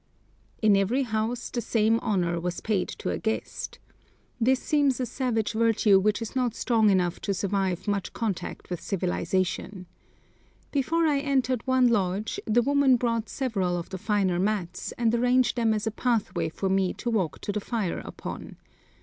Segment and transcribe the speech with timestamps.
[0.63, 3.77] In every house the same honour was paid to a guest.
[4.39, 8.81] This seems a savage virtue which is not strong enough to survive much contact with
[8.81, 9.85] civilisation.
[10.71, 15.55] Before I entered one lodge the woman brought several of the finer mats, and arranged
[15.55, 18.55] them as a pathway for me to walk to the fire upon.